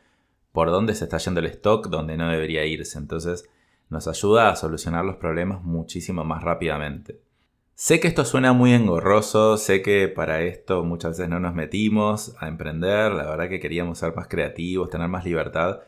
por 0.52 0.72
dónde 0.72 0.96
se 0.96 1.06
está 1.06 1.18
yendo 1.18 1.40
el 1.40 1.46
stock, 1.48 1.88
donde 1.88 2.18
no 2.18 2.30
debería 2.30 2.66
irse. 2.66 2.98
Entonces, 2.98 3.48
nos 3.90 4.08
ayuda 4.08 4.50
a 4.50 4.56
solucionar 4.56 5.06
los 5.06 5.18
problemas 5.18 5.64
muchísimo 5.64 6.24
más 6.24 6.44
rápidamente. 6.44 7.22
Sé 7.78 8.00
que 8.00 8.08
esto 8.08 8.24
suena 8.24 8.54
muy 8.54 8.72
engorroso, 8.74 9.58
sé 9.58 9.82
que 9.82 10.08
para 10.08 10.42
esto 10.44 10.86
muchas 10.86 11.12
veces 11.18 11.28
no 11.28 11.42
nos 11.42 11.54
metimos 11.54 12.34
a 12.40 12.48
emprender, 12.48 13.12
la 13.12 13.26
verdad 13.26 13.50
que 13.50 13.60
queríamos 13.60 14.00
ser 14.00 14.16
más 14.16 14.30
creativos, 14.30 14.90
tener 14.90 15.10
más 15.10 15.26
libertad, 15.26 15.82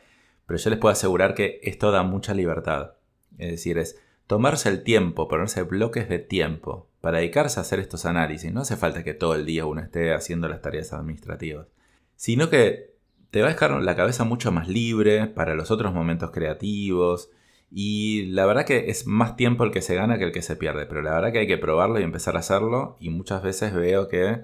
pero 0.44 0.58
yo 0.58 0.68
les 0.68 0.78
puedo 0.78 0.92
asegurar 0.92 1.32
que 1.34 1.60
esto 1.62 1.90
da 1.90 2.02
mucha 2.02 2.34
libertad. 2.34 2.92
Es 3.38 3.52
decir, 3.52 3.78
es 3.78 3.98
tomarse 4.26 4.68
el 4.68 4.82
tiempo, 4.82 5.28
ponerse 5.28 5.62
bloques 5.62 6.10
de 6.10 6.18
tiempo 6.18 6.90
para 7.00 7.18
dedicarse 7.18 7.58
a 7.58 7.62
hacer 7.62 7.78
estos 7.78 8.04
análisis. 8.04 8.52
No 8.52 8.60
hace 8.60 8.76
falta 8.76 9.02
que 9.02 9.14
todo 9.14 9.34
el 9.34 9.46
día 9.46 9.64
uno 9.64 9.80
esté 9.80 10.12
haciendo 10.12 10.46
las 10.46 10.60
tareas 10.60 10.92
administrativas, 10.92 11.68
sino 12.16 12.50
que 12.50 12.96
te 13.30 13.40
va 13.40 13.48
a 13.48 13.52
dejar 13.52 13.70
la 13.70 13.96
cabeza 13.96 14.24
mucho 14.24 14.52
más 14.52 14.68
libre 14.68 15.26
para 15.26 15.54
los 15.54 15.70
otros 15.70 15.94
momentos 15.94 16.32
creativos, 16.32 17.30
y 17.70 18.26
la 18.26 18.46
verdad 18.46 18.64
que 18.64 18.88
es 18.88 19.06
más 19.06 19.36
tiempo 19.36 19.64
el 19.64 19.70
que 19.70 19.82
se 19.82 19.94
gana 19.94 20.18
que 20.18 20.24
el 20.24 20.32
que 20.32 20.42
se 20.42 20.56
pierde, 20.56 20.86
pero 20.86 21.02
la 21.02 21.12
verdad 21.12 21.32
que 21.32 21.40
hay 21.40 21.46
que 21.46 21.58
probarlo 21.58 22.00
y 22.00 22.02
empezar 22.02 22.36
a 22.36 22.40
hacerlo. 22.40 22.96
Y 23.00 23.10
muchas 23.10 23.42
veces 23.42 23.74
veo 23.74 24.08
que 24.08 24.40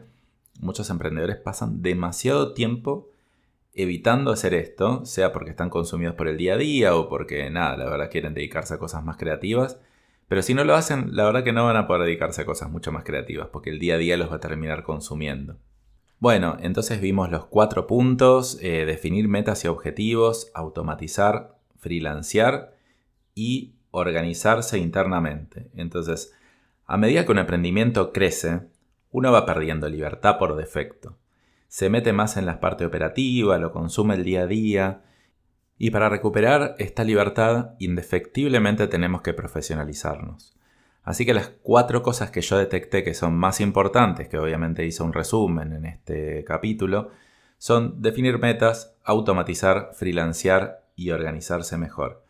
muchos 0.61 0.90
emprendedores 0.90 1.37
pasan 1.37 1.83
demasiado 1.83 2.52
tiempo 2.52 3.11
evitando 3.73 4.31
hacer 4.31 4.54
esto, 4.54 5.04
sea 5.04 5.33
porque 5.33 5.50
están 5.50 5.71
consumidos 5.71 6.14
por 6.14 6.28
el 6.28 6.37
día 6.37 6.54
a 6.54 6.59
día 6.59 6.95
o 6.95 7.09
porque 7.09 7.50
nada, 7.50 7.76
la 7.76 7.90
verdad 7.90 8.11
quieren 8.11 8.35
dedicarse 8.35 8.75
a 8.75 8.78
cosas 8.78 9.02
más 9.04 9.16
creativas, 9.16 9.81
pero 10.28 10.43
si 10.43 10.54
no 10.54 10.62
lo 10.62 10.75
hacen, 10.76 11.16
la 11.16 11.25
verdad 11.25 11.43
que 11.43 11.52
no 11.52 11.64
van 11.64 11.76
a 11.76 11.87
poder 11.88 12.02
dedicarse 12.02 12.43
a 12.43 12.47
cosas 12.47 12.71
mucho 12.71 12.93
más 12.93 13.02
creativas 13.02 13.49
porque 13.49 13.71
el 13.71 13.81
día 13.81 13.95
a 13.95 13.99
día 13.99 14.16
los 14.16 14.31
va 14.31 14.37
a 14.37 14.40
terminar 14.40 14.85
consumiendo. 14.85 15.57
Bueno, 16.21 16.57
entonces 16.61 17.00
vimos 17.00 17.31
los 17.31 17.47
cuatro 17.47 17.87
puntos, 17.88 18.59
eh, 18.62 18.85
definir 18.87 19.26
metas 19.26 19.64
y 19.64 19.69
objetivos, 19.69 20.52
automatizar, 20.54 21.57
freelancear 21.81 22.74
y 23.35 23.75
organizarse 23.91 24.79
internamente. 24.79 25.71
Entonces, 25.75 26.35
a 26.87 26.97
medida 26.97 27.25
que 27.25 27.33
un 27.33 27.38
emprendimiento 27.38 28.12
crece, 28.12 28.62
uno 29.11 29.33
va 29.33 29.47
perdiendo 29.47 29.88
libertad 29.88 30.38
por 30.38 30.57
defecto. 30.57 31.17
Se 31.69 31.91
mete 31.91 32.12
más 32.12 32.37
en 32.37 32.47
la 32.47 32.61
parte 32.61 32.85
operativa, 32.85 33.59
lo 33.59 33.73
consume 33.73 34.14
el 34.14 34.25
día 34.25 34.43
a 34.43 34.47
día, 34.47 35.03
y 35.79 35.91
para 35.91 36.09
recuperar 36.09 36.76
esta 36.79 37.05
libertad, 37.05 37.75
indefectiblemente 37.79 38.87
tenemos 38.87 39.23
que 39.23 39.35
profesionalizarnos. 39.35 40.57
Así 41.03 41.26
que 41.26 41.35
las 41.35 41.49
cuatro 41.62 42.03
cosas 42.03 42.31
que 42.31 42.41
yo 42.41 42.57
detecté 42.57 43.05
que 43.05 43.14
son 43.14 43.35
más 43.35 43.61
importantes, 43.61 44.29
que 44.29 44.38
obviamente 44.38 44.87
hice 44.87 45.03
un 45.03 45.12
resumen 45.12 45.73
en 45.73 45.85
este 45.85 46.45
capítulo, 46.45 47.11
son 47.59 48.00
definir 48.00 48.38
metas, 48.38 48.97
automatizar, 49.05 49.91
freelancear 49.95 50.87
y 50.97 51.11
organizarse 51.11 51.76
mejor. 51.76 52.24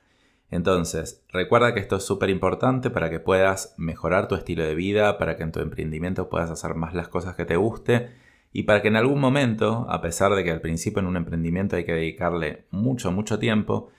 Entonces, 0.51 1.25
recuerda 1.33 1.75
que 1.75 1.81
esto 1.81 1.97
es 1.97 2.05
súper 2.05 2.31
importante 2.31 2.91
para 2.91 3.11
que 3.11 3.21
puedas 3.21 3.75
mejorar 3.77 4.29
tu 4.29 4.35
estilo 4.35 4.63
de 4.63 4.75
vida, 4.75 5.19
para 5.19 5.37
que 5.37 5.43
en 5.43 5.53
tu 5.53 5.61
emprendimiento 5.61 6.29
puedas 6.29 6.51
hacer 6.51 6.75
más 6.75 6.95
las 6.95 7.09
cosas 7.09 7.35
que 7.35 7.45
te 7.45 7.57
guste 7.57 8.11
y 8.53 8.63
para 8.63 8.83
que 8.83 8.89
en 8.89 8.97
algún 8.97 9.21
momento, 9.21 9.87
a 9.91 10.01
pesar 10.01 10.33
de 10.35 10.45
que 10.45 10.53
al 10.53 10.61
principio 10.61 11.01
en 11.01 11.07
un 11.07 11.17
emprendimiento 11.17 11.75
hay 11.75 11.85
que 11.85 11.93
dedicarle 11.93 12.67
mucho, 12.71 13.11
mucho 13.11 13.39
tiempo, 13.41 13.91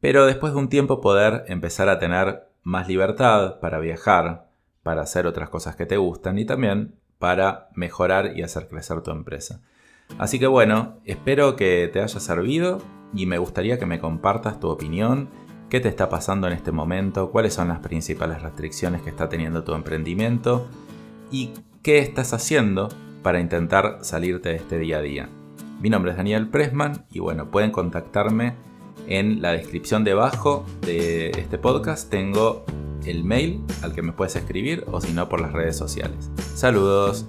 pero 0.00 0.26
después 0.26 0.52
de 0.52 0.58
un 0.58 0.68
tiempo 0.68 1.00
poder 1.00 1.44
empezar 1.48 1.88
a 1.88 1.98
tener 1.98 2.48
más 2.62 2.88
libertad 2.88 3.58
para 3.60 3.78
viajar, 3.78 4.50
para 4.82 5.02
hacer 5.02 5.26
otras 5.26 5.48
cosas 5.48 5.76
que 5.76 5.86
te 5.86 5.96
gustan 5.96 6.38
y 6.38 6.44
también 6.44 6.94
para 7.18 7.70
mejorar 7.74 8.36
y 8.36 8.42
hacer 8.42 8.68
crecer 8.68 9.00
tu 9.02 9.12
empresa. 9.12 9.62
Así 10.18 10.38
que 10.38 10.46
bueno, 10.46 10.98
espero 11.04 11.56
que 11.56 11.88
te 11.92 12.02
haya 12.02 12.20
servido 12.20 12.82
y 13.14 13.26
me 13.26 13.38
gustaría 13.38 13.78
que 13.78 13.86
me 13.86 13.98
compartas 13.98 14.60
tu 14.60 14.68
opinión 14.68 15.30
qué 15.70 15.80
te 15.80 15.88
está 15.88 16.08
pasando 16.08 16.48
en 16.48 16.52
este 16.52 16.72
momento, 16.72 17.30
cuáles 17.30 17.54
son 17.54 17.68
las 17.68 17.78
principales 17.78 18.42
restricciones 18.42 19.02
que 19.02 19.10
está 19.10 19.28
teniendo 19.28 19.62
tu 19.62 19.72
emprendimiento 19.72 20.66
y 21.30 21.52
qué 21.82 21.98
estás 21.98 22.34
haciendo 22.34 22.88
para 23.22 23.40
intentar 23.40 23.98
salirte 24.02 24.50
de 24.50 24.56
este 24.56 24.78
día 24.78 24.98
a 24.98 25.02
día. 25.02 25.28
Mi 25.80 25.88
nombre 25.88 26.10
es 26.10 26.16
Daniel 26.16 26.48
Pressman 26.48 27.06
y 27.10 27.20
bueno, 27.20 27.50
pueden 27.50 27.70
contactarme 27.70 28.54
en 29.06 29.40
la 29.40 29.52
descripción 29.52 30.04
debajo 30.04 30.66
de 30.82 31.30
este 31.30 31.56
podcast. 31.56 32.10
Tengo 32.10 32.64
el 33.06 33.24
mail 33.24 33.62
al 33.82 33.94
que 33.94 34.02
me 34.02 34.12
puedes 34.12 34.36
escribir 34.36 34.84
o 34.90 35.00
si 35.00 35.12
no 35.12 35.28
por 35.28 35.40
las 35.40 35.52
redes 35.52 35.76
sociales. 35.76 36.30
Saludos. 36.54 37.26